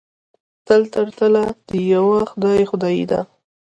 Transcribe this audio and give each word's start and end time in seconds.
تل 0.67 0.81
تر 0.93 1.07
تله 1.17 1.45
د 1.69 1.71
یوه 1.95 2.19
خدای 2.31 2.61
خدایي 2.69 3.03
ده. 3.11 3.21